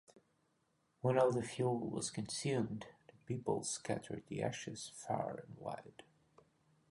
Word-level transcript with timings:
When 1.01 1.19
all 1.19 1.31
the 1.31 1.43
fuel 1.43 1.77
was 1.77 2.09
consumed, 2.09 2.87
the 3.05 3.13
people 3.27 3.63
scattered 3.63 4.23
the 4.29 4.41
ashes 4.41 4.89
far 4.95 5.43
and 5.47 5.55
wide. 5.59 6.01